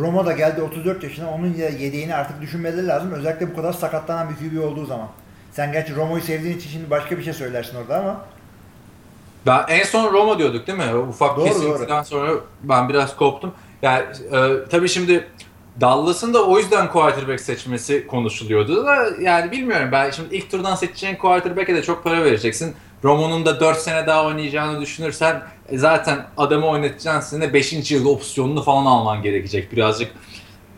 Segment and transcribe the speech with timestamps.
[0.00, 1.30] Roma da geldi 34 yaşına.
[1.30, 3.12] Onun yedeğini artık düşünmeleri lazım.
[3.12, 5.08] Özellikle bu kadar sakatlanan bir QB olduğu zaman.
[5.52, 8.20] Sen gerçi Roma'yı sevdiğin için şimdi başka bir şey söylersin orada ama.
[9.46, 10.94] Ben en son Roma diyorduk değil mi?
[10.94, 12.04] Ufak doğru, kesintiden doğru.
[12.04, 12.32] sonra
[12.62, 13.54] ben biraz koptum.
[13.82, 15.28] Yani e, tabii şimdi
[15.80, 21.16] Dallas'ın da o yüzden quarterback seçmesi konuşuluyordu da yani bilmiyorum ben şimdi ilk turdan seçeceğin
[21.16, 22.74] quarterback'e de çok para vereceksin.
[23.04, 25.42] Romo'nun da 4 sene daha oynayacağını düşünürsen
[25.72, 27.90] e, zaten adamı oynatacaksın sene 5.
[27.90, 30.12] yıl opsiyonunu falan alman gerekecek birazcık.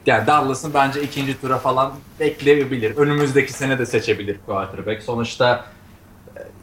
[0.07, 2.97] Yani Dallas'ın bence ikinci tura falan bekleyebilir.
[2.97, 5.03] Önümüzdeki sene de seçebilir quarterback.
[5.03, 5.65] Sonuçta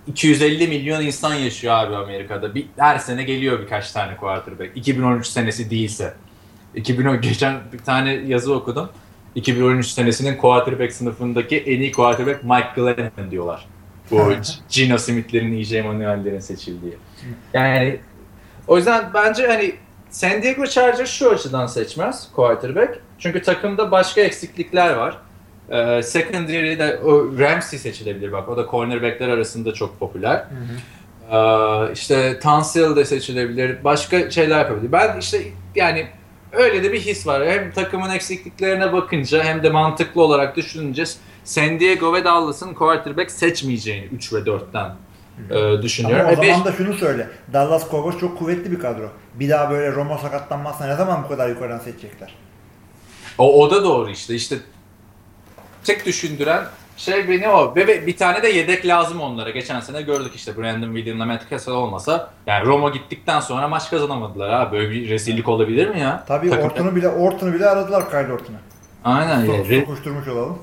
[0.08, 2.55] 250 e, milyon insan yaşıyor abi Amerika'da.
[2.55, 4.77] Bir, her sene geliyor birkaç tane quarterback.
[4.77, 6.13] 2013 senesi değilse.
[6.76, 8.90] 2010 geçen bir tane yazı okudum.
[9.36, 13.66] 2013 senesinin quarterback sınıfındaki en iyi quarterback Mike Glennon diyorlar.
[14.12, 14.34] Bu
[14.70, 15.82] Gino Smith'lerin, E.J.
[15.82, 16.94] Manuel'lerin seçildiği.
[17.54, 18.00] Yani
[18.72, 19.76] o yüzden bence hani
[20.10, 23.00] San Diego Chargers şu açıdan seçmez quarterback.
[23.20, 25.18] Çünkü takımda başka eksiklikler var.
[25.70, 28.50] Ee, secondary'de o Ramsey seçilebilir bak.
[28.50, 30.36] O da cornerbackler arasında çok popüler.
[30.36, 31.38] Hı hı.
[31.38, 33.84] Ee, işte Tansil de seçilebilir.
[33.84, 34.91] Başka şeyler yapabilir.
[34.91, 35.41] Ben işte
[35.76, 36.08] yani
[36.52, 37.48] öyle de bir his var.
[37.48, 41.04] Hem takımın eksikliklerine bakınca hem de mantıklı olarak düşününce
[41.44, 44.91] San Diego ve Dallas'ın quarterback seçmeyeceğini 3 ve 4'ten
[45.49, 46.26] e, düşünüyorum.
[46.26, 47.27] Ama o zaman da şunu söyle.
[47.54, 49.10] Dallas Cowboys çok kuvvetli bir kadro.
[49.34, 52.35] Bir daha böyle Roma sakatlanmazsa ne zaman bu kadar yukarıdan seçecekler?
[53.38, 54.35] O, o da doğru işte.
[54.35, 54.55] İşte
[55.84, 56.63] tek düşündüren
[56.98, 57.76] şey beni o.
[57.76, 59.49] Ve bir tane de yedek lazım onlara.
[59.49, 64.51] Geçen sene gördük işte Brandon Williams'la Matt Cassel olmasa yani Roma gittikten sonra maç kazanamadılar
[64.51, 64.72] ha.
[64.72, 66.23] Böyle bir rezillik olabilir mi ya?
[66.28, 66.66] Tabii Takım...
[66.66, 68.57] Orton'u bile Orton'u bile aradılar Kyle Orton'u.
[69.03, 69.45] Aynen.
[69.45, 69.79] Sok, yani.
[69.79, 70.59] Sokuşturmuş olalım.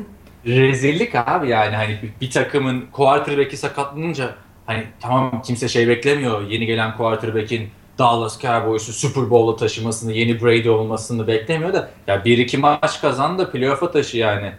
[0.47, 4.35] Rezillik abi yani hani bir, bir takımın quarterback'i sakatlanınca
[4.69, 6.49] hani tamam kimse şey beklemiyor.
[6.49, 12.39] Yeni gelen quarterback'in Dallas Cowboys'u Super Bowl'a taşımasını, yeni Brady olmasını beklemiyor da ya bir
[12.39, 14.53] iki maç kazandı da playoff'a taşı yani.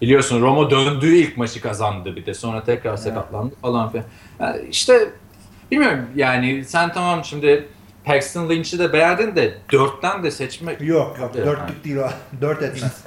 [0.00, 4.04] Biliyorsun Roma döndüğü ilk maçı kazandı bir de sonra tekrar sakatlandı falan filan.
[4.40, 5.10] Yani işte
[5.70, 7.68] bilmiyorum yani sen tamam şimdi
[8.04, 10.80] Paxton Lynch'i de beğendin de dörtten de seçmek...
[10.80, 11.84] Yok yok dörtlük yani.
[11.84, 12.10] değil o.
[12.40, 13.02] Dört etmez.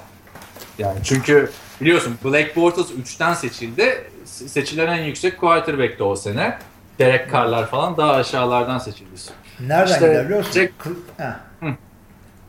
[0.78, 4.10] Yani çünkü biliyorsun Black Bortles 3'ten seçildi.
[4.24, 6.58] Seçilen en yüksek quarterback'ti o sene.
[6.98, 9.10] Derek Carr'lar falan daha aşağılardan seçildi.
[9.60, 10.52] Nereden işte, gider biliyor musun?
[10.52, 10.72] Jack...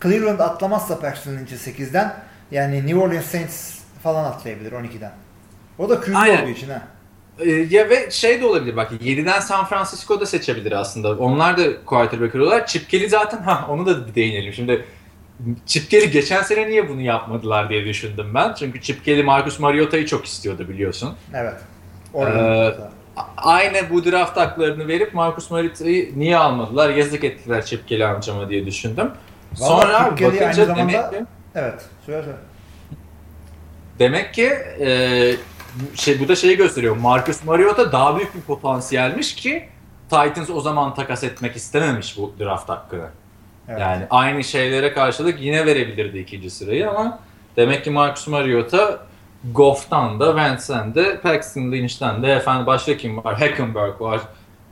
[0.03, 2.14] Cleveland atlamazsa Paxton Lynch'i 8'den
[2.52, 5.12] yani New Orleans Saints falan atlayabilir 12'den.
[5.78, 6.81] O da QB olduğu için ha.
[7.40, 11.12] Ee, ya ve şey de olabilir bak 7'den San Francisco'da seçebilir aslında.
[11.18, 12.68] Onlar da quarterback oluyorlar.
[12.68, 14.53] Chip Kelly zaten ha onu da değinelim.
[14.53, 14.86] Şimdi
[15.66, 18.53] Chip Kelly geçen sene niye bunu yapmadılar diye düşündüm ben.
[18.53, 21.16] Çünkü Chip Kelly Marcus Mariota'yı çok istiyordu biliyorsun.
[21.34, 21.53] Evet.
[22.16, 22.75] Ee,
[23.38, 26.90] aynı bu draft haklarını verip Marcus Mariota'yı niye almadılar?
[26.90, 29.12] Yazık ettiler Chip Kelly amcama diye düşündüm.
[29.57, 31.25] Vallahi Sonra Chip Kelly bakınca aynı zamanda, demek ki
[31.56, 31.85] Evet.
[32.06, 32.38] Söyle söyle.
[34.00, 35.35] Demek ki e,
[35.96, 36.97] şey bu da şeyi gösteriyor.
[36.97, 39.69] Marcus Mariota daha büyük bir potansiyelmiş ki
[40.09, 43.07] Titans o zaman takas etmek istememiş bu draft hakkını.
[43.68, 43.82] Evet.
[43.82, 47.20] Yani aynı şeylere karşılık yine verebilirdi ikinci sırayı ama
[47.58, 49.00] demek ki Marcus Mariota
[49.52, 53.40] Goff'tan da, Wentz'ten de, Paxton Lynch'ten de, efendim başka kim var?
[53.40, 54.22] Hackenberg var,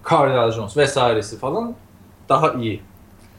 [0.10, 1.76] Cardell Jones vesairesi falan
[2.30, 2.82] daha iyi.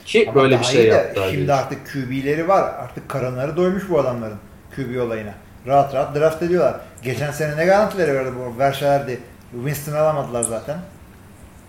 [0.05, 1.21] Ki ama böyle bir şey yaptı.
[1.31, 2.63] Şimdi artık QB'leri var.
[2.63, 4.37] Artık karınları doymuş bu adamların
[4.75, 5.33] QB olayına
[5.67, 6.75] rahat rahat draft ediyorlar.
[7.03, 9.19] Geçen sene ne garantileri vardı bu verselerdi.
[9.51, 10.77] Winston alamadılar zaten.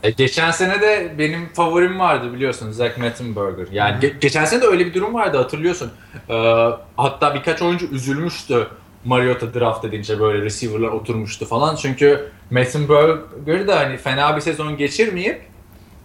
[0.02, 3.66] E, geçen sene de benim favorim vardı biliyorsun Zach Mettenberger.
[3.72, 5.90] Yani ge- geçen sene de öyle bir durum vardı hatırlıyorsun.
[6.30, 8.66] Ee, hatta birkaç oyuncu üzülmüştü
[9.04, 11.76] Mariota draft edince böyle receiver'lar oturmuştu falan.
[11.76, 15.42] Çünkü Mettenberger de hani fena bir sezon geçirmeyip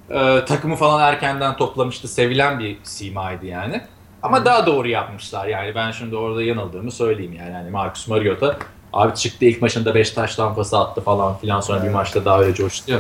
[0.10, 2.08] e, takımı falan erkenden toplamıştı.
[2.08, 3.82] Sevilen bir simaydı yani.
[4.24, 7.54] Ama daha doğru yapmışlar yani ben şimdi orada yanıldığımı söyleyeyim yani.
[7.54, 8.58] yani Marcus Mariota
[8.94, 12.54] abi çıktı ilk maçında 5 taş tampası attı falan filan sonra bir maçta daha öyle
[12.54, 13.00] coştu ya.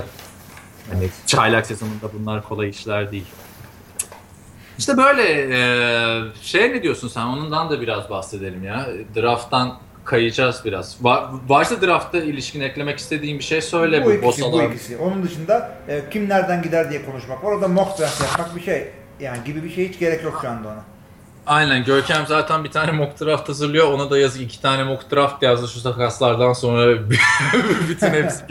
[0.93, 3.25] Hani çaylak sezonunda bunlar kolay işler değil.
[4.77, 5.61] İşte böyle e,
[6.41, 8.87] şey ne diyorsun sen onundan da biraz bahsedelim ya.
[9.15, 11.03] Draft'tan kayacağız biraz.
[11.03, 14.05] Var, varsa draftta ilişkin eklemek istediğin bir şey söyle.
[14.05, 14.97] Bu, bu ikisi, bu ikisi.
[14.97, 17.43] Onun dışında e, kim nereden gider diye konuşmak.
[17.43, 18.87] Orada mock draft yapmak bir şey.
[19.19, 20.83] Yani gibi bir şey hiç gerek yok şu anda ona.
[21.47, 23.93] Aynen Görkem zaten bir tane mock draft hazırlıyor.
[23.93, 27.09] Ona da yazık iki tane mock draft yazdı şu takaslardan sonra
[27.89, 28.43] bütün hepsi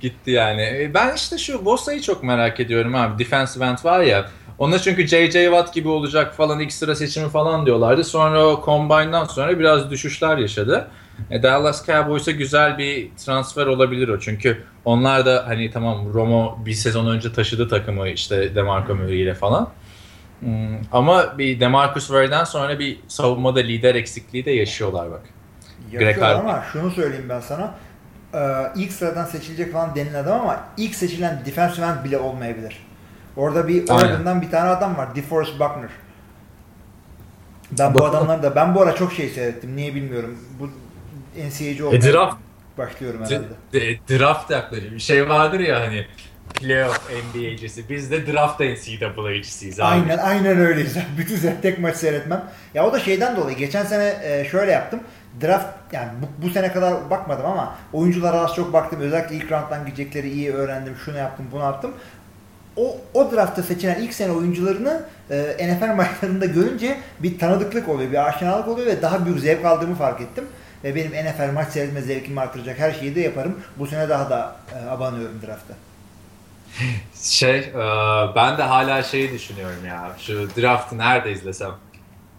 [0.00, 0.62] gitti yani.
[0.62, 3.18] E, ben işte şu Bosa'yı çok merak ediyorum abi.
[3.18, 4.30] Defensive end var ya.
[4.58, 5.44] Ona çünkü J.J.
[5.44, 8.04] Watt gibi olacak falan ilk sıra seçimi falan diyorlardı.
[8.04, 10.88] Sonra o Combine'dan sonra biraz düşüşler yaşadı.
[11.30, 14.20] E, Dallas Cowboys'a güzel bir transfer olabilir o.
[14.20, 19.34] Çünkü onlar da hani tamam Romo bir sezon önce taşıdı takımı işte DeMarco Murray ile
[19.34, 19.70] falan.
[20.40, 25.22] Hmm, ama bir Demarcus Ware'den sonra bir savunmada lider eksikliği de yaşıyorlar bak.
[25.92, 27.74] Yaşıyorlar ama şunu söyleyeyim ben sana.
[28.34, 32.86] Ee, ilk sıradan seçilecek falan denilen adam ama ilk seçilen defensive end bile olmayabilir.
[33.36, 35.14] Orada bir Oregon'dan bir tane adam var.
[35.16, 35.90] DeForest Buckner.
[37.70, 39.76] Ben bu adamları da ben bu ara çok şey seyrettim.
[39.76, 40.38] Niye bilmiyorum.
[40.60, 40.70] Bu
[41.36, 42.36] NCAA'ci olmaya e, draft,
[42.78, 43.48] başlıyorum herhalde.
[43.72, 44.92] D- draft yaklaşıyor.
[44.92, 46.06] Bir şey vardır ya hani
[46.54, 47.88] playoff NBA'cisi.
[47.88, 49.86] Biz de draft NCAA'cisiyiz abi.
[49.86, 50.96] Aynen, aynen öyleyiz.
[51.18, 52.44] Bütün sene tek maç seyretmem.
[52.74, 53.56] Ya o da şeyden dolayı.
[53.56, 55.00] Geçen sene e, şöyle yaptım.
[55.42, 59.00] Draft yani bu, bu sene kadar bakmadım ama oyunculara az çok baktım.
[59.00, 60.96] Özellikle ilk rounddan gidecekleri iyi öğrendim.
[61.04, 61.94] Şunu yaptım, bunu yaptım.
[62.76, 68.28] O, o draftta seçilen ilk sene oyuncularını e, NFL maçlarında görünce bir tanıdıklık oluyor, bir
[68.28, 70.44] aşinalık oluyor ve daha büyük zevk aldığımı fark ettim.
[70.84, 73.58] Ve benim NFL maç seyretme zevkimi artıracak her şeyi de yaparım.
[73.78, 75.74] Bu sene daha da e, abanıyorum draftta.
[77.22, 77.74] Şey, e,
[78.34, 80.16] ben de hala şeyi düşünüyorum ya.
[80.18, 81.70] Şu draftı nerede izlesem?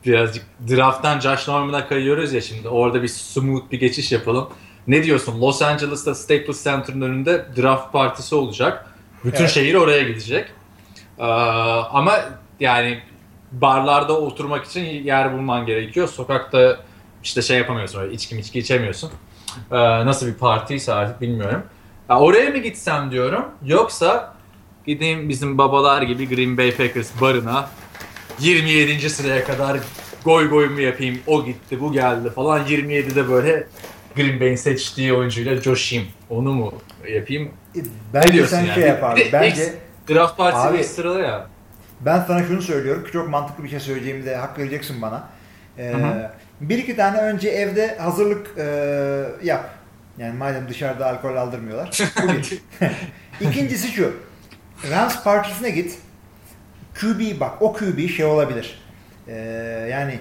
[0.05, 2.69] Birazcık drafttan Josh Norman'a kayıyoruz ya şimdi.
[2.69, 4.49] Orada bir smooth bir geçiş yapalım.
[4.87, 5.41] Ne diyorsun?
[5.41, 8.85] Los Angeles'ta Staples Center'ın önünde draft partisi olacak.
[9.23, 9.49] Bütün evet.
[9.49, 10.47] şehir oraya gidecek.
[11.19, 12.19] Ee, ama
[12.59, 12.99] yani
[13.51, 16.07] barlarda oturmak için yer bulman gerekiyor.
[16.07, 16.77] Sokakta
[17.23, 19.11] işte şey yapamıyorsun, öyle içki içki içemiyorsun.
[19.71, 21.63] Ee, nasıl bir partiyse artık bilmiyorum.
[22.09, 23.45] Ya oraya mı gitsem diyorum.
[23.65, 24.33] Yoksa
[24.85, 27.69] gideyim bizim babalar gibi Green Bay Packers barına
[28.39, 29.09] 27.
[29.09, 29.79] sıraya kadar
[30.23, 33.67] goy goy mu yapayım o gitti bu geldi falan 27'de böyle
[34.15, 36.05] Green Bay'in seçtiği oyuncuyla coşayım.
[36.29, 36.73] Onu mu
[37.13, 37.51] yapayım?
[37.75, 37.79] E,
[38.13, 38.73] bence sen yani?
[38.73, 39.29] şey yap abi.
[39.33, 39.73] Bence
[40.09, 41.47] draft partisi sırada ya.
[42.01, 45.27] Ben sana şunu söylüyorum ki çok mantıklı bir şey söyleyeceğimi de hak vereceksin bana.
[45.77, 45.93] Ee,
[46.61, 48.65] bir iki tane önce evde hazırlık e,
[49.43, 49.74] yap.
[50.17, 51.99] Yani madem dışarıda alkol aldırmıyorlar.
[52.23, 52.61] Bu bir.
[53.49, 54.13] İkincisi şu.
[54.91, 55.97] Rams partisine git.
[57.01, 58.79] QB bak o QB şey olabilir.
[59.27, 59.33] Ee,
[59.91, 60.19] yani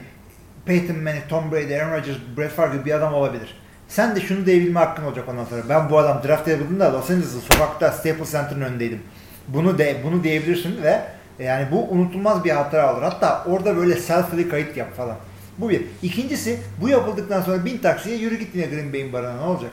[0.66, 3.54] Peyton Manning, Tom Brady, Aaron Rodgers, Brett Favre gibi bir adam olabilir.
[3.88, 5.62] Sen de şunu diyebilme hakkın olacak ondan sonra.
[5.68, 9.02] Ben bu adam draft edildiğinde Los Angeles'ın sokakta Staples Center'ın önündeydim.
[9.48, 11.00] Bunu de bunu diyebilirsin ve
[11.38, 13.02] yani bu unutulmaz bir hatıra olur.
[13.02, 15.16] Hatta orada böyle selfie kayıt yap falan.
[15.58, 15.82] Bu bir.
[16.02, 19.70] İkincisi bu yapıldıktan sonra bin taksiye yürü git yine Green Bay'in barına ne olacak?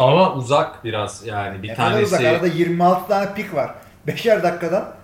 [0.00, 2.02] Ama uzak biraz yani bir ne tanesi.
[2.04, 3.74] uzak arada 26 tane pik var.
[4.06, 4.94] Beşer dakikadan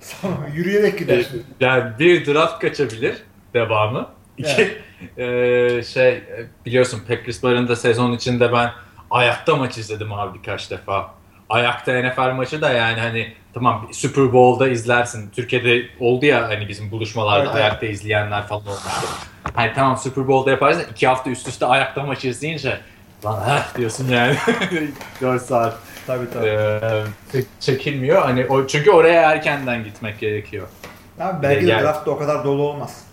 [0.00, 1.46] sonra yürüyerek gidersin.
[1.60, 3.16] Yani bir draft kaçabilir
[3.54, 4.08] devamı.
[4.38, 4.78] İki
[5.18, 5.78] evet.
[5.78, 6.22] e, şey
[6.66, 8.70] biliyorsun Packers barında sezon içinde ben
[9.10, 11.14] ayakta maç izledim abi birkaç defa.
[11.48, 15.30] Ayakta NFL maçı da yani hani tamam Super Bowl'da izlersin.
[15.30, 17.94] Türkiye'de oldu ya hani bizim buluşmalarda evet, ayakta evet.
[17.94, 19.08] izleyenler falan olmuştu.
[19.54, 22.80] Hani tamam Super Bowl'da yaparsın iki hafta üst üste ayakta maçı izleyince
[23.24, 24.36] lan heh diyorsun yani
[25.20, 25.78] 4 saat.
[26.06, 26.46] Tabii tabii.
[26.46, 28.22] Ee, çekilmiyor.
[28.22, 30.68] Hani o çünkü oraya erkenden gitmek gerekiyor.
[31.20, 33.06] Abi belki de yani, draft da o kadar dolu olmaz.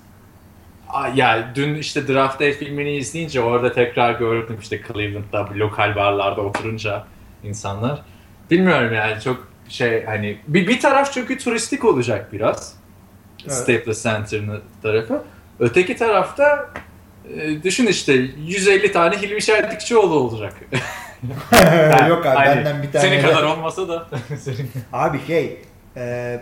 [1.16, 7.04] Ya dün işte Draft Day filmini izleyince orada tekrar gördüm işte Cleveland'da lokal barlarda oturunca
[7.44, 8.02] insanlar.
[8.52, 12.76] Bilmiyorum yani çok şey hani bir, bir taraf çünkü turistik olacak biraz.
[13.44, 13.54] Evet.
[13.54, 15.24] Staples Center'ın tarafı.
[15.60, 16.70] Öteki tarafta
[17.30, 20.54] e, düşün işte 150 tane Hilmi Şerdikçioğlu olacak.
[21.52, 23.10] yani, Yok abi hani, benden bir tane.
[23.10, 24.08] Senin kadar olmasa da.
[24.94, 25.62] abi şey
[25.98, 26.40] e,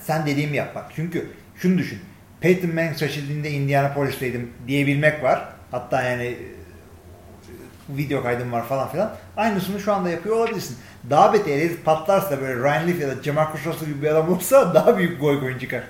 [0.00, 0.84] sen dediğimi yap bak.
[0.96, 1.98] Çünkü şunu düşün.
[2.40, 5.48] Peyton Manning seçildiğinde Indianapolis'teydim diyebilmek var.
[5.70, 6.36] Hatta yani
[7.88, 9.14] video kaydım var falan filan.
[9.36, 10.76] Aynısını şu anda yapıyor olabilirsin.
[11.10, 14.98] Daha beter patlarsa böyle Ryan Leaf ya da Jamarcus Russell gibi bir adam olursa daha
[14.98, 15.82] büyük goy goyun çıkar.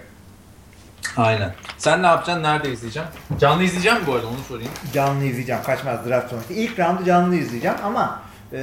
[1.16, 1.54] Aynen.
[1.78, 2.42] Sen ne yapacaksın?
[2.42, 3.08] Nerede izleyeceğim?
[3.40, 4.72] Canlı izleyeceğim mi bu arada onu sorayım.
[4.92, 5.62] Canlı izleyeceğim.
[5.62, 6.52] Kaçmaz draft sonrası.
[6.52, 8.58] İlk roundu canlı izleyeceğim ama e,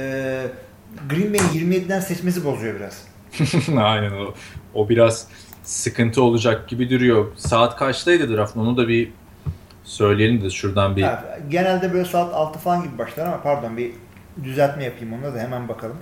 [1.08, 3.04] Green Bay'in 27'den seçmesi bozuyor biraz.
[3.82, 4.34] Aynen o.
[4.74, 5.26] O biraz
[5.62, 7.26] sıkıntı olacak gibi duruyor.
[7.36, 8.56] Saat kaçtaydı draft?
[8.56, 9.12] Onu da bir
[9.84, 11.02] söyleyelim de şuradan bir...
[11.02, 13.92] Ha, genelde böyle saat 6 falan gibi başlar ama pardon bir
[14.42, 15.96] düzeltme yapayım ona da hemen bakalım.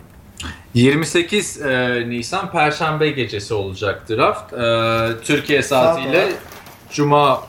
[0.75, 4.52] 28 e, Nisan Perşembe gecesi olacak draft.
[4.52, 6.40] E, Türkiye saatiyle Saat
[6.92, 7.42] Cuma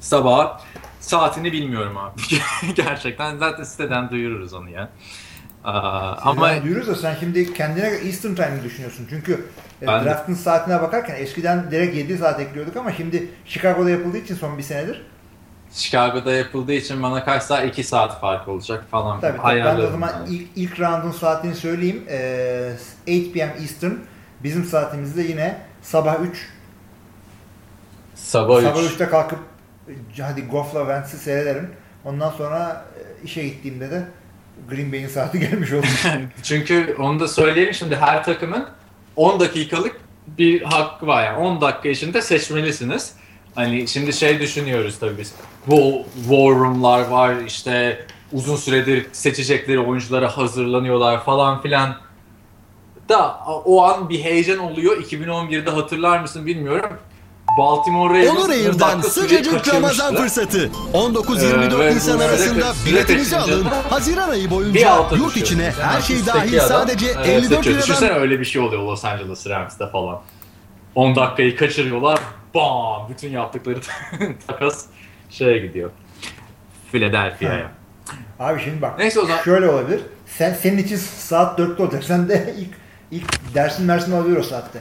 [0.00, 0.60] sabah
[1.00, 2.20] saatini bilmiyorum abi.
[2.74, 4.88] Gerçekten zaten siteden duyururuz onu ya.
[5.64, 9.06] Aa, ama duyururuz da sen şimdi kendine Eastern Time'ı düşünüyorsun.
[9.10, 9.44] Çünkü
[9.82, 14.58] e, draft'ın saatine bakarken eskiden direkt 7 saat ekliyorduk ama şimdi Chicago'da yapıldığı için son
[14.58, 15.02] bir senedir
[15.74, 19.20] Chicago'da yapıldığı için bana kaç saat 2 saat fark olacak falan.
[19.20, 19.64] Tabii, tabii.
[19.64, 20.28] Ben de o zaman yani.
[20.28, 22.04] ilk, ilk round'un saatini söyleyeyim.
[22.08, 22.72] Ee,
[23.06, 23.54] 8 p.m.
[23.60, 23.92] Eastern.
[24.42, 26.48] Bizim saatimizde yine sabah 3.
[28.14, 28.64] Sabah 3.
[28.64, 29.38] Sabah 3'te kalkıp
[30.20, 31.70] hadi Goff'la Vance'i seyrederim.
[32.04, 34.04] Ondan sonra e, işe gittiğimde de
[34.70, 35.86] Green Bay'in saati gelmiş oldu.
[36.42, 38.66] Çünkü onu da söyleyelim şimdi her takımın
[39.16, 43.14] 10 dakikalık bir hakkı var yani 10 dakika içinde seçmelisiniz.
[43.54, 45.32] Hani şimdi şey düşünüyoruz tabii biz.
[45.66, 51.96] Bu war room'lar var işte uzun süredir seçecekleri oyunculara hazırlanıyorlar falan filan.
[53.08, 55.02] Da o an bir heyecan oluyor.
[55.02, 56.90] 2011'de hatırlar mısın bilmiyorum.
[57.58, 60.70] Baltimore Ravens Onur Air'den sıcacık Ramazan fırsatı.
[60.94, 63.64] 19-24 Ee, Nisan arasında biletinizi alın.
[63.90, 67.82] Haziran ayı boyunca yurt içine her şey dahil adam, sadece e, 54 seçiyor.
[67.82, 70.20] Düşünsene liradan öyle bir şey oluyor Los Angeles Rams'te falan.
[70.94, 72.18] 10 dakikayı kaçırıyorlar.
[72.54, 73.08] Bam!
[73.10, 73.80] Bütün yaptıkları
[74.46, 74.86] takas
[75.30, 75.90] şeye gidiyor.
[76.92, 77.70] Philadelphia'ya.
[78.40, 78.98] Abi şimdi bak.
[78.98, 80.00] Neyse o zaman- Şöyle olabilir.
[80.26, 82.04] Sen senin için saat 4'te olacak.
[82.04, 82.74] Sen de ilk
[83.10, 84.78] ilk dersin mersin alıyor o saatte.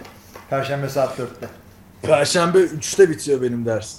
[0.50, 1.48] Perşembe saat 4'te.
[2.02, 3.96] Perşembe 3'te bitiyor benim ders.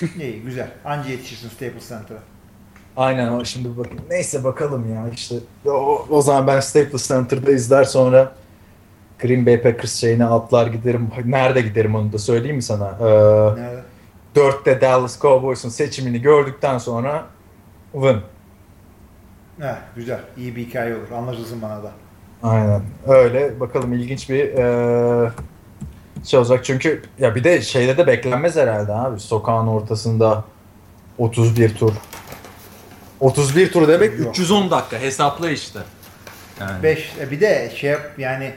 [0.20, 0.70] İyi güzel.
[0.84, 2.18] Anca yetişirsin Staples Center'a.
[2.96, 4.00] Aynen ama şimdi bakın.
[4.10, 5.34] Neyse bakalım ya işte.
[5.66, 8.32] O, o zaman ben Staples Center'da izler sonra
[9.18, 11.08] Green Bay Packers şeyine atlar giderim.
[11.24, 12.96] Nerede giderim onu da söyleyeyim mi sana?
[13.00, 13.04] Ee,
[13.60, 13.82] Nerede?
[14.36, 17.24] 4'te Dallas Cowboys'un seçimini gördükten sonra
[17.92, 18.20] win.
[19.60, 20.20] Heh, güzel.
[20.36, 21.10] İyi bir hikaye olur.
[21.16, 21.90] Anlaşılsın bana da.
[22.42, 23.60] Aynen öyle.
[23.60, 25.30] Bakalım ilginç bir eee
[26.24, 26.64] şey olacak.
[26.64, 29.20] Çünkü ya bir de şeyde de beklenmez herhalde abi.
[29.20, 30.44] Sokağın ortasında
[31.18, 31.92] 31 tur.
[33.20, 34.28] 31 tur demek Yok.
[34.30, 35.78] 310 dakika hesapla işte.
[36.60, 36.82] Yani.
[36.82, 38.52] 5 bir de şey yap yani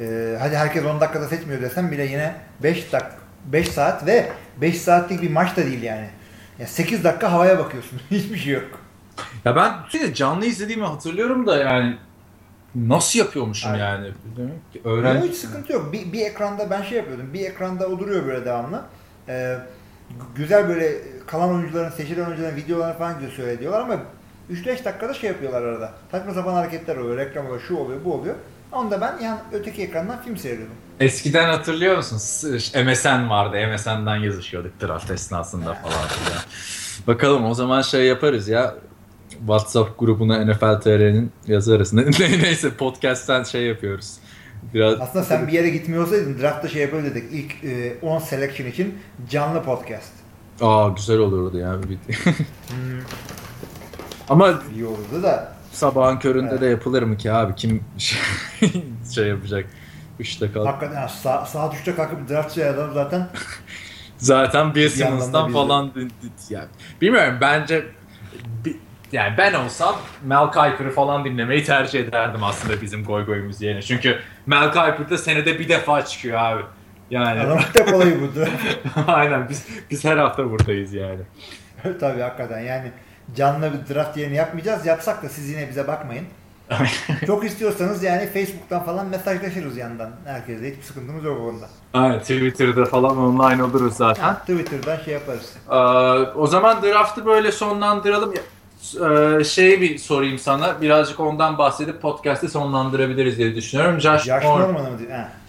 [0.00, 3.12] e, hadi herkes 10 dakikada seçmiyor desem bile yine 5 dak
[3.44, 4.28] 5 saat ve
[4.60, 6.08] 5 saatlik bir maç da değil yani.
[6.58, 8.00] Ya 8 dakika havaya bakıyorsun.
[8.10, 8.80] Hiçbir şey yok.
[9.44, 9.72] Ya ben
[10.12, 11.96] canlı izlediğimi hatırlıyorum da yani
[12.74, 13.84] nasıl yapıyormuşum Aynen.
[13.84, 14.08] yani.
[14.84, 15.22] Öğren...
[15.22, 15.92] Hiç sıkıntı yok.
[15.92, 17.30] Bir, bir ekranda ben şey yapıyordum.
[17.34, 18.82] Bir ekranda o duruyor böyle devamlı.
[19.28, 19.58] Ee,
[20.36, 20.92] güzel böyle
[21.26, 23.96] kalan oyuncuların, seçilen oyuncuların videolarını falan güzel söylüyorlar ama
[24.50, 25.92] 3-5 dakikada şey yapıyorlar arada.
[26.10, 27.16] Saçma sapan hareketler oluyor.
[27.16, 28.34] Reklam oluyor, şu oluyor, bu oluyor.
[28.74, 30.76] Onu da ben yani öteki ekrandan film seyrediyordum.
[31.00, 32.18] Eskiden hatırlıyor musun?
[32.18, 33.56] S- MSN vardı.
[33.74, 36.42] MSN'den yazışıyorduk draft esnasında falan filan.
[37.06, 38.74] Bakalım o zaman şey yaparız ya.
[39.38, 41.92] WhatsApp grubuna NFL TR'nin yazarız.
[41.92, 44.14] Ne, ne- neyse podcast'ten şey yapıyoruz.
[44.74, 47.24] Biraz Aslında sen bir yere gitmiyor olsaydın draftta şey yapalım dedik.
[47.32, 48.98] İlk e, 10 selection için
[49.30, 50.12] canlı podcast.
[50.60, 51.72] aa güzel olurdu ya.
[52.68, 53.00] Hmm,
[54.28, 55.53] Ama iyi olurdu da.
[55.74, 56.60] Sabahın köründe Evet.
[56.60, 57.54] de yapılır mı ki abi?
[57.54, 57.84] Kim
[59.14, 59.66] şey yapacak?
[60.18, 60.66] Üçte kal.
[60.66, 63.28] Hakikaten ha, sa- saat 3'te kalkıp draft şey adam zaten
[64.18, 65.92] Zaten bir Simmons'dan falan
[66.50, 66.68] yani
[67.00, 67.84] bilmiyorum bence
[69.12, 73.82] yani ben olsam Mel Kiper'ı falan dinlemeyi tercih ederdim aslında bizim goy goyumuz yerine.
[73.82, 76.62] Çünkü Mel Kiper de senede bir defa çıkıyor abi.
[77.10, 78.52] Yani aramak da kolay bu draft.
[79.06, 81.20] aynen biz biz her hafta buradayız yani.
[82.00, 82.92] Tabii hakikaten yani
[83.36, 84.86] canlı bir draft yayını yapmayacağız.
[84.86, 86.24] Yapsak da siz yine bize bakmayın.
[87.26, 90.10] Çok istiyorsanız yani Facebook'tan falan mesajlaşırız yandan.
[90.24, 91.66] Herkese hiçbir sıkıntımız yok onda.
[91.94, 94.22] Aynen Twitter'da falan online oluruz zaten.
[94.22, 95.52] Ha, Twitter'dan şey yaparız.
[95.70, 95.74] Ee,
[96.38, 98.34] o zaman draftı böyle sonlandıralım.
[98.84, 100.80] Ee, şeyi bir sorayım sana.
[100.80, 104.00] Birazcık ondan bahsedip podcast'i sonlandırabiliriz diye düşünüyorum.
[104.00, 104.60] Josh, Josh Norman.
[104.60, 104.98] Norman'ı mı?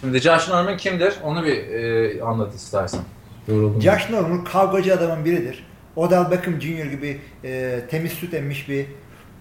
[0.01, 1.13] Şimdi Josh Norman kimdir?
[1.24, 3.01] Onu bir e, anlat istersen.
[3.48, 3.82] Yoruldum.
[3.82, 5.63] Josh Norman kavgacı adamın biridir.
[5.96, 6.86] Odell Beckham Jr.
[6.86, 8.86] gibi e, temiz süt emmiş bir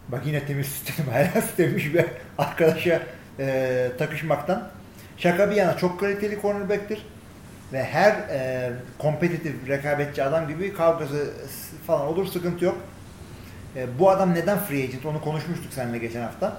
[0.09, 2.05] bak yine temiz süt emmiş, hala süt emmiş bir
[2.39, 3.03] arkadaşa
[3.39, 4.69] e, takışmaktan.
[5.17, 7.07] Şaka bir yana çok kaliteli cornerback'tir.
[7.73, 11.31] Ve her e, kompetitif rekabetçi adam gibi kavgası
[11.87, 12.77] falan olur sıkıntı yok.
[13.77, 16.57] E, bu adam neden free agent onu konuşmuştuk seninle geçen hafta.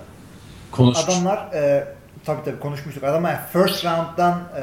[0.72, 0.98] Konuş.
[0.98, 1.88] Adamlar e,
[2.26, 3.04] tabii tabii konuşmuştuk.
[3.04, 4.62] Adama first round'dan e,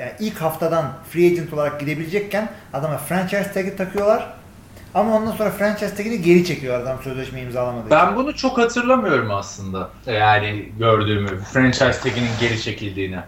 [0.00, 4.34] yani ilk haftadan free agent olarak gidebilecekken adama franchise tag'i takıyorlar.
[4.94, 7.90] Ama ondan sonra franchise tag'ini geri çekiyor adam sözleşme imzalamadığı için.
[7.90, 9.90] Ben bunu çok hatırlamıyorum aslında.
[10.06, 13.18] Yani gördüğümü, franchise taginin geri çekildiğini.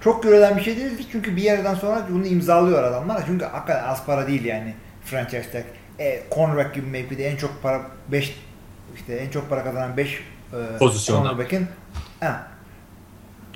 [0.00, 3.22] Çok görülen bir şey değildi çünkü bir yerden sonra bunu imzalıyor adamlar.
[3.26, 5.64] Çünkü hakikaten az para değil yani franchise tag.
[5.98, 8.40] E, cornerback gibi mevkide en çok para 5
[8.96, 11.28] işte en çok para kazanan 5 e, Pozisyonda.
[11.28, 11.66] cornerback'in
[12.20, 12.30] he,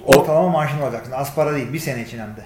[0.04, 1.12] ortalama maaşını alacaksın.
[1.12, 2.44] Az para değil bir sene için hem de.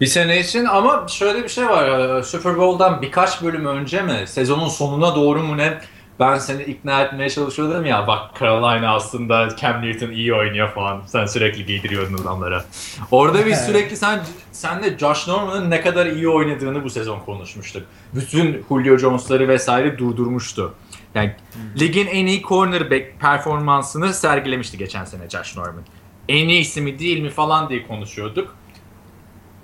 [0.00, 2.22] Bir sene için ama şöyle bir şey var.
[2.22, 5.78] Super Bowl'dan birkaç bölüm önce mi, sezonun sonuna doğru mu ne
[6.20, 11.02] ben seni ikna etmeye çalışıyordum ya bak Carolina aslında Cam Newton iyi oynuyor falan.
[11.06, 12.64] Sen sürekli giydiriyordun adamlara.
[13.10, 14.20] Orada biz sürekli sen
[14.52, 17.82] senle Josh Norman'ın ne kadar iyi oynadığını bu sezon konuşmuştuk.
[18.14, 20.74] Bütün Julio Jones'ları vesaire durdurmuştu.
[21.14, 21.32] Yani
[21.80, 25.82] ligin en iyi cornerback performansını sergilemişti geçen sene Josh Norman.
[26.28, 28.56] En iyisi mi değil mi falan diye konuşuyorduk.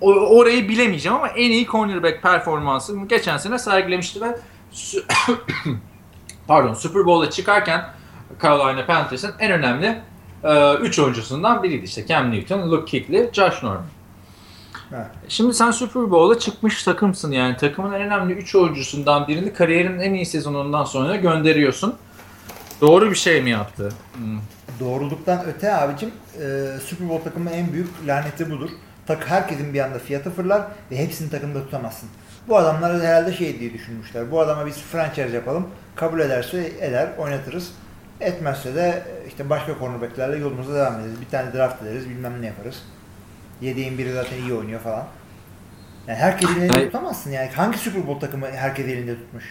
[0.00, 4.36] Orayı bilemeyeceğim ama en iyi cornerback performansını geçen sene sergilemişti ve
[6.46, 7.84] pardon Super Bowl'a çıkarken
[8.42, 10.00] Carolina Panthers'ın en önemli
[10.80, 13.84] 3 oyuncusundan biriydi işte Cam Newton, Luke Kuechly, Josh Norman.
[14.94, 15.06] Evet.
[15.28, 17.56] Şimdi sen Super Bowl'a çıkmış takımsın yani.
[17.56, 21.94] Takımın en önemli 3 oyuncusundan birini kariyerinin en iyi sezonundan sonra gönderiyorsun.
[22.80, 23.92] Doğru bir şey mi yaptı?
[24.14, 24.38] Hmm.
[24.80, 28.70] Doğruluktan öte abicim e, Super Bowl takımının en büyük laneti budur.
[29.06, 32.08] Tak herkesin bir anda fiyatı fırlar ve hepsini takımda tutamazsın.
[32.48, 34.30] Bu adamlar herhalde şey diye düşünmüşler.
[34.30, 35.68] Bu adama biz franchise yapalım.
[35.96, 37.72] Kabul ederse eder, oynatırız.
[38.20, 41.20] Etmezse de işte başka cornerbacklerle yolumuza devam ederiz.
[41.20, 42.82] Bir tane draft ederiz, bilmem ne yaparız.
[43.60, 45.06] Yedeğin biri zaten iyi oynuyor falan.
[46.06, 47.50] Yani herkes elinde tutamazsın yani.
[47.50, 49.44] Hangi Super Bowl takımı herkes elinde tutmuş?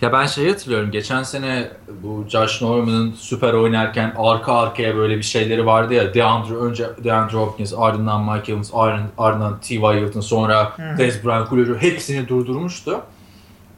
[0.00, 0.90] Ya ben şey hatırlıyorum.
[0.90, 1.68] Geçen sene
[2.02, 6.14] bu Josh Norman'ın süper oynarken arka arkaya böyle bir şeyleri vardı ya.
[6.14, 9.80] DeAndre önce DeAndre Hopkins, ardından Mike Evans, ardından, ardından T.Y.
[9.80, 10.98] Hilton, sonra Hı.
[10.98, 13.00] Dez Bryant, Julio hepsini durdurmuştu.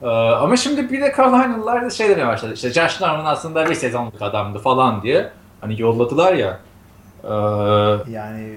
[0.02, 2.52] Ee, ama şimdi bir de Carolinalılar da şey demeye başladı.
[2.54, 5.30] İşte Josh Norman aslında bir sezonluk adamdı falan diye.
[5.61, 6.59] Hani yolladılar ya.
[7.25, 7.28] Ee,
[8.11, 8.57] Yani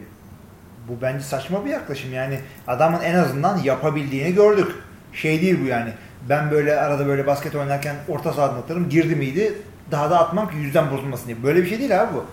[0.87, 2.13] bu bence saçma bir yaklaşım.
[2.13, 4.71] Yani adamın en azından yapabildiğini gördük.
[5.13, 5.93] Şey değil bu yani.
[6.29, 8.89] Ben böyle arada böyle basket oynarken orta sahadan atarım.
[8.89, 9.53] Girdi miydi
[9.91, 11.43] daha da atmam ki yüzden bozulmasın diye.
[11.43, 12.25] Böyle bir şey değil abi bu.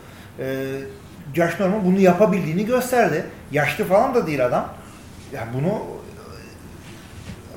[0.42, 0.66] Ee,
[1.34, 3.26] Josh Norman bunu yapabildiğini gösterdi.
[3.52, 4.68] Yaşlı falan da değil adam.
[5.34, 5.82] Ya bunu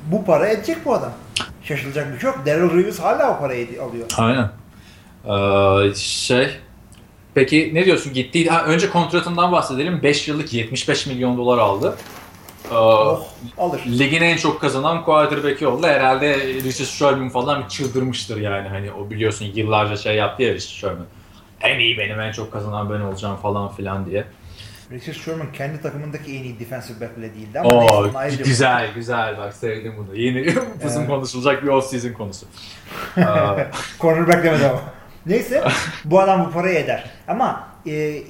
[0.06, 1.12] bu para edecek bu adam.
[1.62, 2.40] Şaşılacak bir şey yok.
[2.46, 4.06] Daryl Reeves hala o parayı alıyor.
[4.18, 4.50] Aynen.
[5.24, 6.50] Ee, şey.
[7.34, 8.12] Peki ne diyorsun?
[8.12, 8.48] Gitti.
[8.48, 10.02] Ha, önce kontratından bahsedelim.
[10.02, 11.96] 5 yıllık 75 milyon dolar aldı.
[12.70, 13.26] Ee, Oh
[13.58, 13.80] alır.
[13.98, 15.86] Ligin en çok kazanan quarterback'i oldu.
[15.86, 18.68] Herhalde Richard Sherman falan çıldırmıştır yani.
[18.68, 21.06] Hani o biliyorsun yıllarca şey yaptı ya Richard Sherman.
[21.60, 24.24] En iyi benim en çok kazanan ben olacağım falan filan diye.
[24.90, 29.38] Richard Sherman kendi takımındaki en iyi defensive back bile değildi ama Oo neyse, güzel güzel
[29.38, 30.16] bak sevdim bunu.
[30.16, 30.40] Yeni
[30.86, 31.08] uzun Evet.
[31.10, 32.46] konuşulacak bir off season konusu.
[33.18, 33.22] Ee,
[34.00, 34.80] Cornerback demedi ama.
[35.26, 35.64] Neyse
[36.04, 37.10] bu adam bu parayı eder.
[37.28, 38.22] Ama e,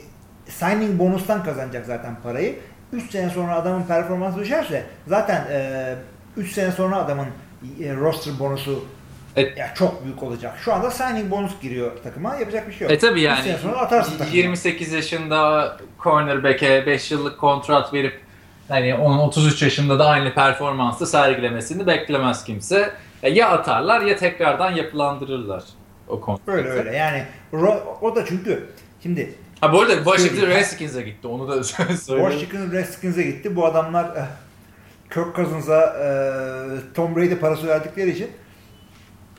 [0.49, 2.59] signing bonustan kazanacak zaten parayı.
[2.95, 5.45] 3 sene sonra adamın performansı düşerse zaten
[6.37, 7.27] 3 sene sonra adamın
[7.85, 8.85] e, roster bonusu
[9.37, 9.59] Evet.
[9.59, 10.55] ya çok büyük olacak.
[10.65, 12.37] Şu anda signing bonus giriyor takıma.
[12.37, 12.93] Yapacak bir şey yok.
[12.93, 14.37] E tabi yani sene sonra atarsın takıma.
[14.37, 18.21] 28 yaşında cornerback'e 5 yıllık kontrat verip
[18.69, 22.93] hani onun 33 yaşında da aynı performansı sergilemesini beklemez kimse.
[23.23, 25.63] E, Ya atarlar ya tekrardan yapılandırırlar
[26.09, 26.59] o kontratı.
[26.59, 27.25] Öyle öyle yani
[28.03, 28.67] o da çünkü
[29.03, 30.47] şimdi Ha bu arada Washington.
[30.47, 31.99] Redskins'e gitti onu da söyleyeyim.
[32.31, 33.57] Washington Redskins'e gitti.
[33.57, 34.25] Bu adamlar eh,
[35.15, 38.31] Kirk Cousins'a eh, Tom Brady parası verdikleri için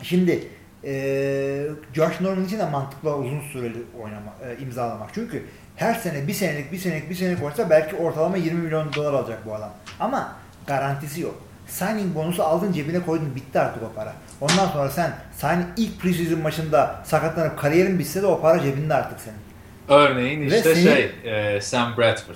[0.01, 0.47] şimdi
[0.83, 5.09] eh, Josh Norman için de mantıklı uzun süreli oynama, eh, imzalamak.
[5.13, 5.43] Çünkü
[5.75, 9.45] her sene bir senelik bir senelik bir senelik oynasa belki ortalama 20 milyon dolar alacak
[9.45, 9.73] bu adam.
[9.99, 10.35] Ama
[10.67, 11.35] garantisi yok.
[11.67, 14.13] Signing bonusu aldın cebine koydun bitti artık o para.
[14.41, 19.19] Ondan sonra sen signing ilk preseason maçında sakatlanıp kariyerin bitse de o para cebinde artık
[19.19, 19.55] senin.
[19.89, 21.12] Örneğin Ve işte seni- şey
[21.56, 22.36] e, Sam Bradford.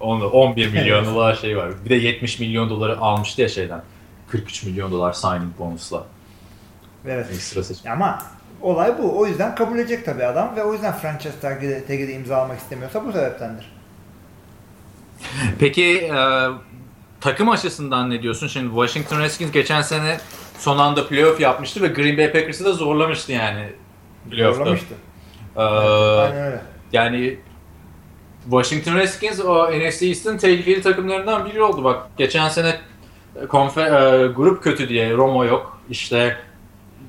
[0.00, 1.70] Onu 11 milyon dolar şey var.
[1.84, 3.82] Bir de 70 milyon doları almıştı ya şeyden.
[4.28, 6.04] 43 milyon dolar signing bonusla.
[7.06, 7.26] Evet.
[7.30, 7.92] Ekstra seçim.
[7.92, 8.22] Ama
[8.62, 9.18] olay bu.
[9.18, 13.12] O yüzden kabul edecek tabii adam ve o yüzden franchise tag'de, tag'de imzalamak istemiyorsa bu
[13.12, 13.72] sebeptendir.
[15.58, 16.48] Peki e,
[17.20, 18.46] takım açısından ne diyorsun?
[18.46, 20.18] Şimdi Washington Redskins geçen sene
[20.58, 23.68] son anda playoff yapmıştı ve Green Bay Packers'ı da zorlamıştı yani
[24.30, 24.58] playoff'ta.
[24.58, 24.94] Zorlamıştı.
[25.56, 26.60] E, Aynen öyle.
[26.94, 27.38] Yani
[28.44, 31.84] Washington Redskins o NFC East'in tehlikeli takımlarından biri oldu.
[31.84, 32.76] Bak geçen sene
[33.48, 35.80] konfer, e, grup kötü diye Romo yok.
[35.90, 36.36] İşte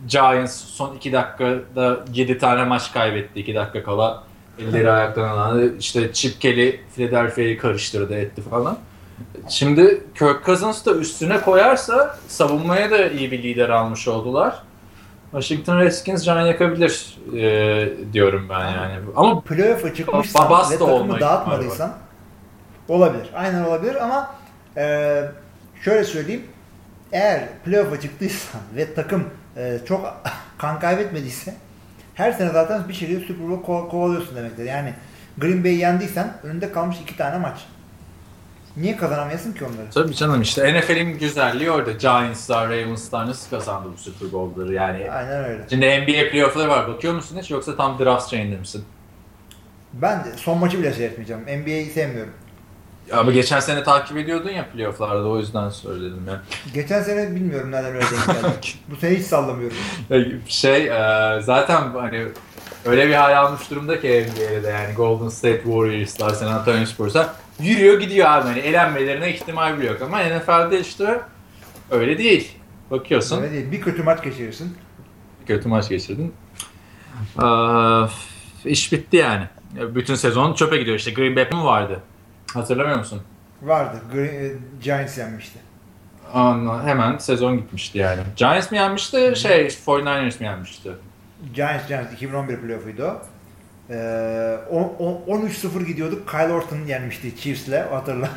[0.07, 4.23] Giants son 2 dakikada 7 tane maç kaybetti 2 dakika kala.
[4.59, 5.77] Elleri ayaklarına alan.
[5.79, 8.77] İşte Chip Kelly Philadelphia'yı karıştırdı etti falan.
[9.49, 14.63] Şimdi Kirk Cousins da üstüne koyarsa savunmaya da iyi bir lider almış oldular.
[15.35, 18.93] Washington Redskins can yakabilir e, diyorum ben yani.
[19.15, 21.93] Ama Playoff'a çıkmışsan Babas ve da olma takımı dağıtmadıysan
[22.87, 23.29] olabilir.
[23.35, 24.35] Aynen olabilir ama
[24.77, 25.21] e,
[25.81, 26.43] şöyle söyleyeyim.
[27.11, 29.23] Eğer playoff'a çıktıysan ve takım
[29.57, 30.21] e, çok
[30.57, 31.53] kan kaybetmediyse
[32.13, 34.63] her sene zaten bir şekilde Super Bowl ko- kovalıyorsun demektir.
[34.63, 34.93] Yani
[35.37, 37.65] Green Bay'i yendiysen önünde kalmış iki tane maç.
[38.77, 39.89] Niye kazanamayasın ki onları?
[39.93, 41.91] Tabii canım işte NFL'in güzelliği orada.
[41.91, 45.11] Giants'lar, Ravens'lar nasıl kazandı bu Super Bowl'ları yani.
[45.11, 45.65] Aynen öyle.
[45.69, 46.87] Şimdi NBA playoff'ları var.
[46.87, 48.85] Bakıyor musun hiç yoksa tam draft şeyinde misin?
[49.93, 51.41] Ben de son maçı bile seyretmeyeceğim.
[51.41, 52.33] NBA'yi sevmiyorum.
[53.13, 56.41] Ama geçen sene takip ediyordun ya playoff'larda o yüzden söyledim ya.
[56.73, 58.55] Geçen sene bilmiyorum nereden öyle denk geldi.
[58.91, 59.77] Bu sene hiç sallamıyorum.
[60.47, 62.27] Şey e, zaten hani
[62.85, 67.35] öyle bir hal almış durumda ki NBA'de de yani Golden State Warriors'lar, San Antonio Spurs'a
[67.59, 71.21] yürüyor gidiyor abi hani elenmelerine ihtimal bile yok ama NFL'de işte
[71.91, 72.51] öyle değil.
[72.91, 73.41] Bakıyorsun.
[73.41, 73.71] Öyle değil.
[73.71, 74.77] Bir kötü maç geçirirsin.
[75.47, 76.33] kötü maç geçirdin.
[77.43, 77.49] Ee,
[78.65, 79.45] iş bitti yani.
[79.95, 80.97] Bütün sezon çöpe gidiyor.
[80.97, 81.99] İşte Green Bay mi vardı?
[82.53, 83.21] Hatırlamıyor musun?
[83.61, 83.97] Vardı.
[84.13, 85.59] Green, Giants yenmişti.
[86.33, 88.21] Anla, hemen sezon gitmişti yani.
[88.35, 90.91] Giants mi yenmişti, şey 49ers mi yenmişti?
[91.53, 93.21] Giants Giants 2011 playoff'uydu o.
[93.89, 93.95] Ee,
[95.27, 96.29] 13-0 gidiyorduk.
[96.29, 98.29] Kyle Orton yenmişti Chiefs'le hatırla.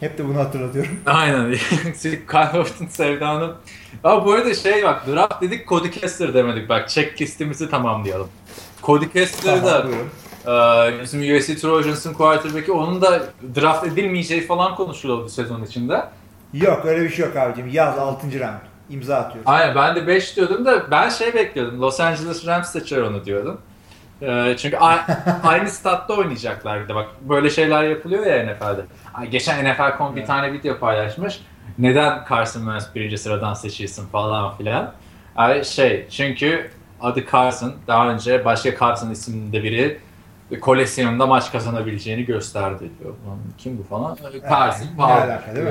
[0.00, 1.00] Hep de bunu hatırlatıyorum.
[1.06, 1.52] Aynen.
[2.02, 3.56] Kyle Orton sevdanın.
[4.04, 6.68] Ama bu arada şey bak draft dedik Cody Kessler demedik.
[6.68, 8.28] Bak checklistimizi tamamlayalım.
[8.82, 10.98] Cody Kessler'ı Tamam, da buyurun.
[10.98, 13.22] e, bizim USC Trojans'ın quarterback'i onun da
[13.60, 16.04] draft edilmeyeceği falan konuşuluyordu sezon içinde.
[16.52, 17.68] Yok öyle bir şey yok abicim.
[17.68, 18.26] Yaz 6.
[18.40, 18.73] round.
[18.90, 19.42] İmza atıyoruz.
[19.46, 21.80] Aynen ben de 5 diyordum da ben şey bekliyordum.
[21.80, 23.60] Los Angeles Rams seçer onu diyordum.
[24.22, 24.76] Ee, çünkü
[25.42, 28.84] aynı statta oynayacaklar bir de bak böyle şeyler yapılıyor ya NFL'de.
[29.30, 31.40] Geçen NFL.com bir tane video paylaşmış.
[31.78, 34.92] Neden Carson Wentz birinci sıradan seçilsin falan filan.
[35.36, 36.70] Ay, şey çünkü
[37.00, 40.00] adı Carson daha önce başka Carson isminde biri
[40.60, 43.14] koleksiyonunda maç kazanabileceğini gösterdi diyor.
[43.58, 44.16] Kim bu falan?
[44.50, 44.88] Carson?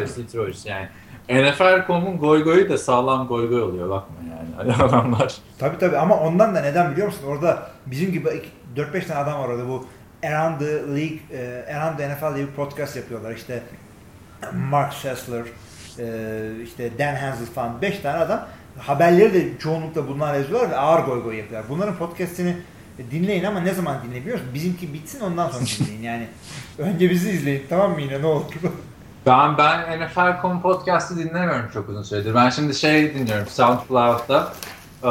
[0.03, 0.87] USC Trojans yani.
[1.29, 4.15] NFL.com'un goy goyu da sağlam goy goy oluyor bakma
[4.59, 5.35] yani adamlar.
[5.59, 7.27] Tabii tabii ama ondan da neden biliyor musun?
[7.27, 8.29] Orada bizim gibi
[8.75, 9.85] 4-5 tane adam var orada bu
[10.23, 13.31] Around the League, e, Around the NFL bir podcast yapıyorlar.
[13.31, 13.63] İşte
[14.53, 15.43] Mark Sessler,
[15.99, 18.47] e, işte Dan Hansel falan 5 tane adam
[18.79, 21.69] haberleri de çoğunlukla bunlar yazıyorlar ve ağır goy goy yapıyorlar.
[21.69, 22.57] Bunların podcastini
[23.11, 24.53] dinleyin ama ne zaman dinleyin biliyor musun?
[24.53, 26.27] Bizimki bitsin ondan sonra dinleyin yani.
[26.77, 28.43] Önce bizi izleyin tamam mı yine ne olur.
[29.25, 32.35] Ben ben NFL.com podcast'ı dinlemiyorum çok uzun süredir.
[32.35, 34.53] Ben şimdi şey dinliyorum SoundCloud'da.
[35.03, 35.09] e,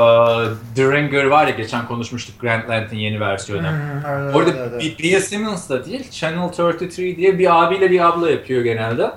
[0.75, 3.67] The Ringer var ya geçen konuşmuştuk Grantland'in yeni versiyonu.
[4.11, 8.65] Evet, Orada evet, Bill Simmons da değil, Channel 33 diye bir abiyle bir abla yapıyor
[8.65, 9.11] genelde.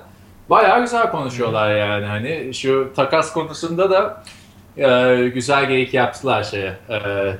[0.50, 4.22] Bayağı güzel konuşuyorlar yani hani şu takas konusunda da
[4.76, 6.76] e, güzel geyik yaptılar şeye.
[6.88, 6.98] E,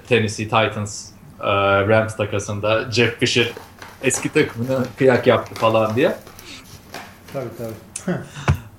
[0.08, 1.46] Tennessee Titans e,
[1.88, 3.52] Rams takasında Jeff Fisher
[4.02, 6.16] eski takımına kıyak yaptı falan diye.
[7.37, 8.18] Tabii tabii.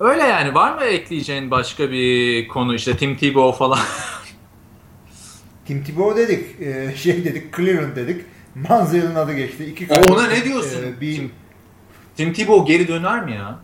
[0.00, 3.78] Öyle yani var mı ekleyeceğin başka bir konu işte Tim Tebow falan?
[5.66, 8.24] Tim Tebow dedik, e, şey dedik, Cleveland dedik.
[8.54, 9.64] Manziel'in adı geçti.
[9.64, 10.82] İki Ona kardeş, ne diyorsun?
[10.82, 11.16] e, bir...
[11.16, 11.32] Tim,
[12.16, 13.58] Tim Tebow geri döner mi ya?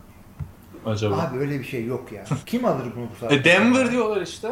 [0.85, 1.15] Acaba?
[1.17, 2.23] Abi öyle bir şey yok ya.
[2.45, 3.35] Kim alır bunu bu saatte?
[3.35, 4.51] E, Denver diyorlar işte.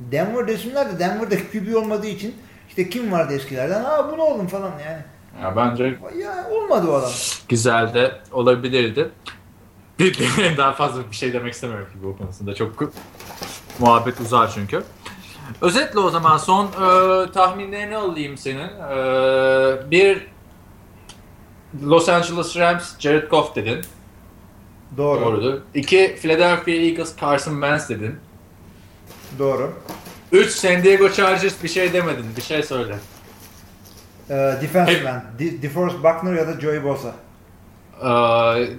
[0.00, 2.34] Denver desinler de Denver'da QB olmadığı için
[2.68, 3.84] işte kim vardı eskilerden?
[3.84, 5.04] Aa bunu oldum falan yani.
[5.42, 7.10] Ya bence Ya olmadı o adam.
[7.48, 9.10] güzel de olabilirdi.
[9.98, 10.18] Bir,
[10.56, 12.54] daha fazla bir şey demek istemiyorum ki bu konusunda.
[12.54, 12.92] Çok
[13.78, 14.82] muhabbet uzar çünkü.
[15.60, 18.68] Özetle o zaman son e, tahminlerini alayım senin.
[18.68, 20.26] E, bir
[21.82, 23.80] Los Angeles Rams Jared Goff dedin.
[24.96, 25.20] Doğru.
[25.20, 25.42] Doğru.
[25.42, 25.60] Doğrudur.
[25.74, 28.16] İki Philadelphia Eagles Carson Wentz dedin.
[30.32, 32.26] Üç San Diego Chargers bir şey demedin.
[32.36, 32.96] Bir şey söyle.
[34.30, 35.06] Ee, defensive Hey.
[35.06, 35.20] end.
[35.38, 37.12] De- DeForest Buckner ya da Joey Bosa.
[38.00, 38.04] Ee,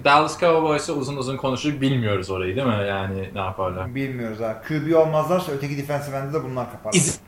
[0.04, 1.80] Dallas Cowboys'u uzun uzun konuştuk.
[1.80, 2.84] Bilmiyoruz orayı değil mi?
[2.88, 3.94] Yani ne yaparlar.
[3.94, 4.62] Bilmiyoruz ha.
[4.68, 6.92] QB olmazlarsa öteki defensive end'de de bunlar kapar.
[6.94, 7.20] İz-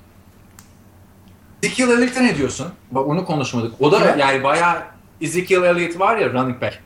[1.63, 2.67] Ezekiel Elliott'a ne diyorsun?
[2.91, 3.73] Bak onu konuşmadık.
[3.81, 4.15] O da Kime?
[4.23, 4.83] yani bayağı
[5.21, 6.79] Ezekiel Elliott var ya running back.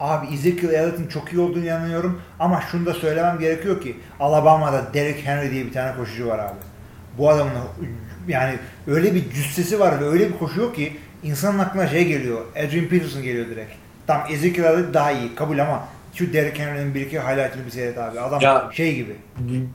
[0.00, 5.22] Abi Ezekiel Elliott'ın çok iyi olduğunu inanıyorum ama şunu da söylemem gerekiyor ki Alabama'da Derrick
[5.26, 6.56] Henry diye bir tane koşucu var abi.
[7.18, 7.52] Bu adamın
[8.28, 8.54] yani
[8.86, 12.40] öyle bir cüssesi var ve öyle bir koşuyor ki insanın aklına şey geliyor.
[12.56, 13.72] Adrian Peterson geliyor direkt.
[14.06, 15.84] Tam Ezekiel Elliott daha iyi kabul ama
[16.14, 18.20] şu Derrick Henry'nin bir iki highlight'ını bir seyret abi.
[18.20, 19.16] Adam Ya- şey gibi.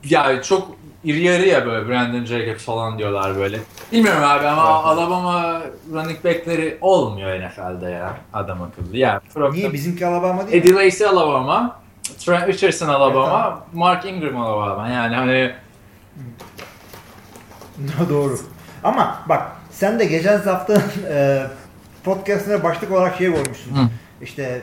[0.04, 3.58] Ya çok iri yarı ya böyle Brandon Jacobs falan diyorlar böyle.
[3.92, 4.86] Bilmiyorum abi ama Evet.
[4.98, 5.62] Alabama
[5.92, 8.96] running backleri olmuyor NFL'de ya adam akıllı.
[8.96, 9.20] Ya
[9.52, 10.62] Niye bizimki Alabama değil?
[10.62, 11.80] Eddie Lacy Alabama,
[12.18, 14.88] Trent Richardson Alabama, Mark Ingram Alabama.
[14.88, 15.52] Yani hani
[18.10, 18.38] Doğru.
[18.84, 21.42] Ama bak sen de geçen hafta e,
[22.04, 23.76] podcastine başlık olarak şey koymuşsun.
[23.76, 23.88] Hı.
[24.22, 24.62] İşte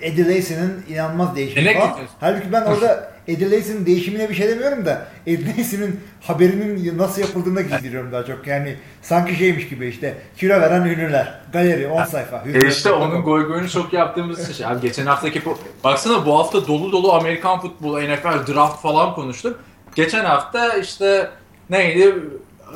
[0.00, 1.88] Eddie Lacy'nin inanılmaz değişimi E ne falan.
[1.88, 2.14] getirsin?
[2.20, 7.60] Halbuki ben orada Eddie Lacy'nin değişimine bir şey demiyorum da Eddie Lacy'nin haberinin nasıl yapıldığına
[7.60, 8.46] giydiriyorum daha çok.
[8.46, 11.40] Yani sanki şeymiş gibi işte kilo veren ünlüler.
[11.52, 12.44] Galeri 10 sayfa.
[12.54, 14.66] E işte onun goy goyunu çok yaptığımız şey.
[14.66, 15.42] Abi geçen haftaki
[15.84, 19.60] baksana bu hafta dolu dolu Amerikan futbolu, NFL, draft falan konuştuk.
[19.94, 21.30] Geçen hafta işte
[21.70, 22.14] neydi?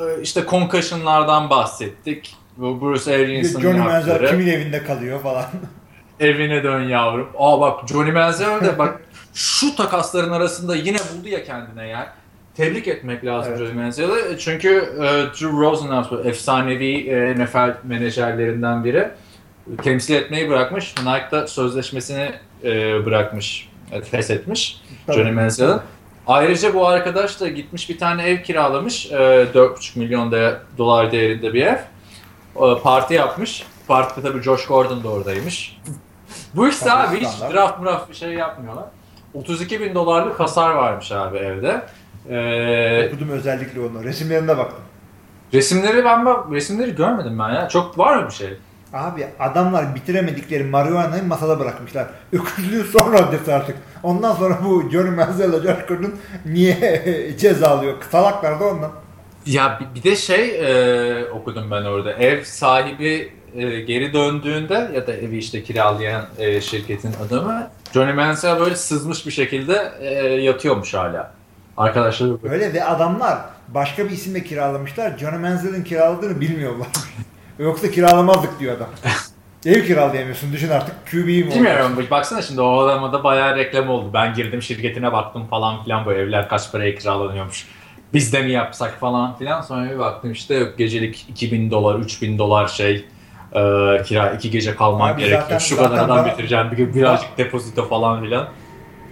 [0.01, 2.37] Ee, İşte concussion'lardan bahsettik.
[2.57, 5.45] Bu Bruce Arians'ın Johnny Manziel kimin evinde kalıyor falan.
[6.21, 7.29] Evine dön yavrum.
[7.39, 9.01] Aa bak Johnny Manziel de bak
[9.35, 12.07] şu takasların arasında yine buldu ya kendine yer.
[12.57, 13.69] Tebrik etmek lazım Evet.
[13.69, 14.39] Johnny Manziel'i.
[14.39, 19.09] Çünkü e, Drew Rosenhaus efsanevi e, NFL menajerlerinden biri.
[19.83, 20.95] Temsil etmeyi bırakmış.
[20.99, 22.31] Nike'da sözleşmesini
[22.65, 23.69] e, bırakmış.
[23.93, 25.17] E, feshetmiş Tabii.
[25.17, 25.81] Johnny Manziel'in.
[26.27, 29.07] Ayrıca bu arkadaş da gitmiş bir tane ev kiralamış.
[29.13, 31.77] E, 4,5 milyon de, dolar değerinde bir ev.
[32.57, 33.67] E, parti yapmış.
[33.89, 35.81] parkta tabii Josh Gordon da oradaymış.
[36.55, 38.85] Bu işte abi hiç draft muraf bir şey yapmıyorlar.
[39.35, 41.83] 32 bin dolarlık hasar varmış abi evde.
[42.31, 44.05] Ee, Okudum özellikle onu.
[44.05, 44.79] Resimlerine baktım.
[45.53, 47.69] Resimleri ben bak resimleri görmedim ben ya.
[47.69, 48.49] Çok var mı bir şey?
[48.93, 52.07] Abi adamlar bitiremedikleri marihuanayı masada bırakmışlar.
[52.33, 53.77] Öküzlüğü son raddesi artık.
[54.03, 56.15] Ondan sonra bu Johnny Manziel ile Josh Gordon
[56.47, 57.95] niye ceza alıyor?
[58.11, 58.91] Salaklar da ondan.
[59.47, 62.13] Ya bir de şey e, okudum ben orada.
[62.13, 68.61] Ev sahibi e, geri döndüğünde ya da evi işte kiralayan e, şirketin adamı Johnny Manziel
[68.61, 71.33] böyle sızmış bir şekilde e, yatıyormuş hala.
[71.77, 75.19] Arkadaşlar Öyle ve adamlar başka bir isimle kiralamışlar.
[75.19, 76.89] Johnny Manziel'in kiraladığını bilmiyorlar.
[77.59, 78.89] Yoksa kiralamazdık diyor adam.
[79.67, 80.53] Ev kiralayamıyorsun.
[80.53, 82.07] Düşün artık QB'yi mi Bilmiyorum.
[82.11, 84.11] Baksana şimdi o adama da bayağı reklam oldu.
[84.15, 87.67] Ben girdim şirketine baktım falan filan bu evler kaç paraya kiralanıyormuş.
[88.13, 89.61] Biz de mi yapsak falan filan.
[89.61, 92.95] Sonra bir baktım işte yok gecelik 2000 dolar, 3000 dolar şey
[93.53, 95.43] e, kira iki gece kalman Abi gerekiyor.
[95.43, 96.71] Zaten, Şu kadar adam bitireceğim.
[96.73, 98.49] Bir, birazcık depozito falan filan.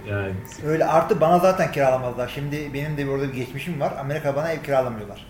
[0.09, 0.31] Yani.
[0.65, 2.31] Öyle artı bana zaten kiralamazlar.
[2.35, 3.93] Şimdi benim de burada bir geçmişim var.
[3.99, 5.25] Amerika bana ev kiralamıyorlar.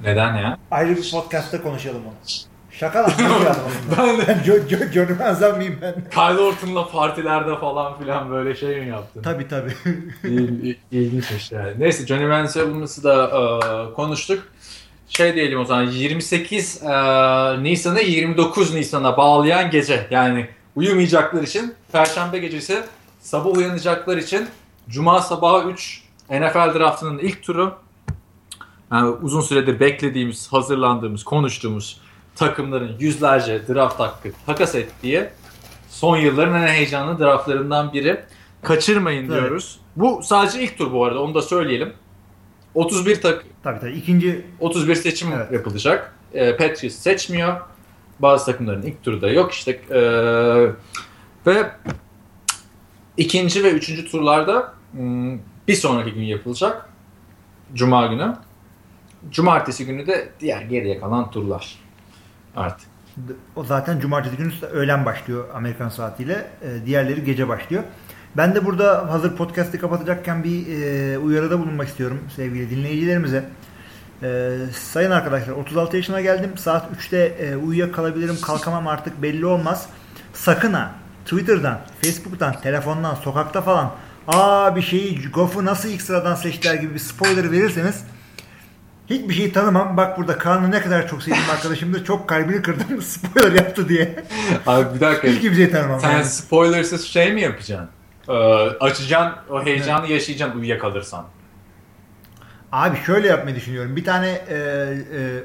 [0.00, 0.58] Neden ya?
[0.70, 2.14] Ayrı bir podcast'ta konuşalım onu.
[2.70, 3.12] Şaka lan.
[3.98, 4.38] ben de.
[4.46, 4.54] Jo,
[4.92, 5.94] jo, Manziel miyim ben?
[6.10, 9.22] Kyle Orton'la partilerde falan filan böyle şey mi yaptın?
[9.22, 9.74] Tabii tabii.
[10.24, 11.72] İl, ilginçmiş yani.
[11.78, 14.42] Neyse Johnny Manziel'ımızı da e, konuştuk.
[15.08, 16.88] Şey diyelim o zaman 28 e,
[17.62, 20.06] Nisan'ı 29 Nisan'a bağlayan gece.
[20.10, 22.82] Yani uyumayacaklar için Perşembe gecesi
[23.20, 24.48] sabah uyanacaklar için
[24.88, 27.74] Cuma sabahı 3 NFL draftının ilk turu.
[28.92, 32.00] Yani uzun süredir beklediğimiz, hazırlandığımız, konuştuğumuz
[32.40, 35.28] takımların yüzlerce draft hakkı takas ettiği
[35.88, 38.20] son yılların en heyecanlı draftlarından biri.
[38.62, 39.30] Kaçırmayın evet.
[39.30, 39.80] diyoruz.
[39.96, 41.92] Bu sadece ilk tur bu arada onu da söyleyelim.
[42.74, 45.52] 31 tak tabii tabii ikinci 31 seçim evet.
[45.52, 46.14] yapılacak.
[46.34, 47.60] E, Patriots seçmiyor.
[48.18, 50.00] Bazı takımların ilk turda yok işte e,
[51.46, 51.70] ve
[53.16, 56.88] ikinci ve üçüncü turlarda hmm, bir sonraki gün yapılacak.
[57.74, 58.36] Cuma günü.
[59.30, 61.89] Cumartesi günü de diğer geriye kalan turlar
[62.56, 62.88] artık.
[63.56, 66.50] O zaten cumartesi günü öğlen başlıyor Amerikan saatiyle.
[66.62, 67.82] E, diğerleri gece başlıyor.
[68.36, 73.44] Ben de burada hazır podcast'ı kapatacakken bir e, uyarıda bulunmak istiyorum sevgili dinleyicilerimize.
[74.22, 76.58] E, sayın arkadaşlar 36 yaşına geldim.
[76.58, 79.86] Saat 3'te e, uyuyakalabilirim kalkamam artık belli olmaz.
[80.32, 80.90] Sakın ha
[81.24, 83.92] Twitter'dan, Facebook'tan, telefondan, sokakta falan
[84.28, 88.04] aa bir şeyi Goff'u nasıl ilk sıradan seçtiler gibi bir spoiler verirseniz
[89.10, 89.96] Hiçbir şey tanımam.
[89.96, 92.04] Bak burada Kaan'ı ne kadar çok sevdiğim arkadaşımdır.
[92.04, 94.24] Çok kalbini kırdım spoiler yaptı diye.
[94.66, 95.28] Abi bir dakika.
[95.28, 96.00] Hiç kimseyi tanımam.
[96.00, 96.24] Sen yani.
[96.24, 97.88] spoilersız şey mi yapacaksın?
[98.28, 98.32] Ee,
[98.80, 100.10] açacaksın, o heyecanı evet.
[100.10, 101.26] yaşayacaksın uyuyakalırsan.
[102.72, 103.96] Abi şöyle yapmayı düşünüyorum.
[103.96, 104.58] Bir tane e, e,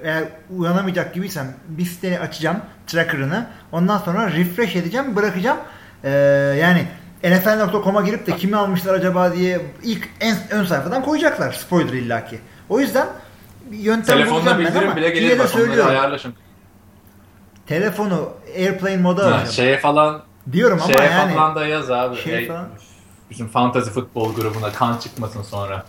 [0.03, 0.23] eğer
[0.57, 3.47] uyanamayacak gibiysem bir siteyi açacağım tracker'ını.
[3.71, 5.57] Ondan sonra refresh edeceğim, bırakacağım.
[6.03, 6.09] E,
[6.59, 6.87] yani
[7.23, 12.39] NFL.com'a girip de kimi almışlar acaba diye ilk en ön sayfadan koyacaklar spoiler illaki.
[12.69, 13.07] O yüzden
[13.71, 16.33] yöntem Telefonda bildirim bile gelir bak onları ayarlaşın.
[17.67, 19.47] Telefonu airplane moda alacağım.
[19.47, 21.33] Şeye falan diyorum ama şeye yani.
[21.33, 22.17] falan da yaz abi.
[22.17, 22.67] Şey hey, falan.
[23.29, 25.85] Bizim fantasy futbol grubuna kan çıkmasın sonra.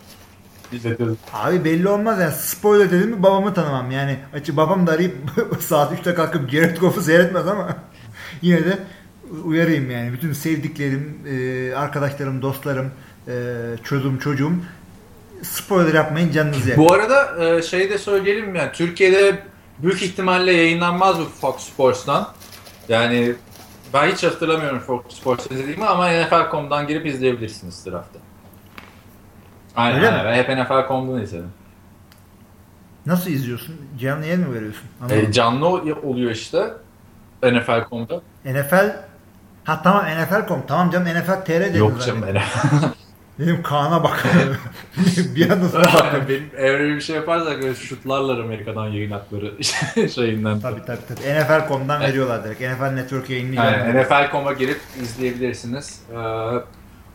[1.32, 4.18] Abi belli olmaz yani spoiler dedim mi babamı tanımam yani.
[4.34, 5.14] Açı babam da arayıp
[5.60, 7.68] saat 3'te kalkıp Jared Goff'u seyretmez ama
[8.42, 8.78] yine de
[9.44, 10.12] uyarayım yani.
[10.12, 11.18] Bütün sevdiklerim,
[11.76, 12.90] arkadaşlarım, dostlarım,
[13.84, 14.52] çocuğum, çocuğum
[15.46, 16.84] spoiler yapmayın canınızı yakın.
[16.84, 19.42] Bu arada e, şey de söyleyelim yani Türkiye'de
[19.78, 22.28] büyük ihtimalle yayınlanmaz bu Fox Sports'tan.
[22.88, 23.34] Yani
[23.94, 28.18] ben hiç hatırlamıyorum Fox Sports izlediğimi ama NFL.com'dan girip izleyebilirsiniz draftı.
[29.76, 30.24] Aynen Öyle aynen.
[30.24, 31.52] Ben hep NFL.com'dan izledim.
[33.06, 33.76] Nasıl izliyorsun?
[34.00, 34.88] Canlı yayın mı veriyorsun?
[35.10, 36.72] E, canlı oluyor işte
[37.42, 38.20] NFL.com'da.
[38.44, 39.06] NFL
[39.66, 40.62] Ha tamam NFL.com.
[40.66, 42.36] Tamam canım NFL TR dedim Yok canım NFL.
[43.38, 44.24] Benim Kaan'a bak.
[45.36, 46.28] bir anda bak.
[46.28, 49.54] Benim öyle bir şey yaparsak böyle şutlarlar Amerika'dan yayın hakları
[50.10, 50.60] şeyinden.
[50.60, 51.20] Tabii tabii tabii.
[51.20, 52.10] NFL.com'dan evet.
[52.10, 52.60] veriyorlar direkt.
[52.60, 53.64] NFL Network yayınlıyor.
[53.64, 56.02] Yani NFL.com'a girip izleyebilirsiniz.
[56.12, 56.16] Ee,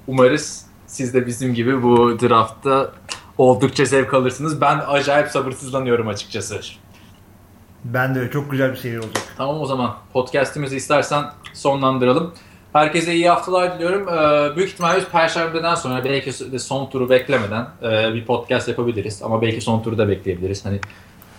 [0.07, 2.91] umarız siz de bizim gibi bu draftta
[3.38, 4.62] oldukça zevk alırsınız.
[4.62, 6.60] Ben acayip sabırsızlanıyorum açıkçası.
[7.84, 8.31] Ben de öyle.
[8.31, 9.23] Çok güzel bir seyir olacak.
[9.38, 12.34] Tamam o zaman podcast'imizi istersen sonlandıralım.
[12.73, 14.10] Herkese iyi haftalar diliyorum.
[14.10, 19.23] Ee, büyük ihtimalle Perşembe'den sonra belki de son turu beklemeden e, bir podcast yapabiliriz.
[19.23, 20.65] Ama belki son turu da bekleyebiliriz.
[20.65, 20.79] Hani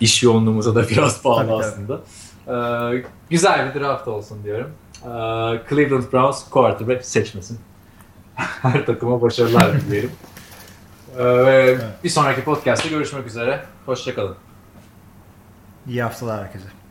[0.01, 2.01] iş yoğunluğumuza da biraz bağlı tabii, aslında.
[2.97, 4.71] Ee, güzel bir draft olsun diyorum.
[5.03, 5.09] Ee,
[5.71, 7.59] Cleveland Browns quarterback seçmesin.
[8.35, 10.11] Her takıma başarılar dilerim.
[11.19, 11.79] Ee.
[12.05, 13.65] Bir sonraki podcast'te görüşmek üzere.
[13.87, 14.37] Hoşçakalın.
[15.89, 16.82] İyi haftalar herkese.